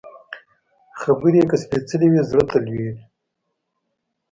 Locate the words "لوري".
2.65-2.91